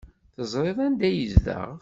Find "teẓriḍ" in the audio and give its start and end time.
0.35-0.77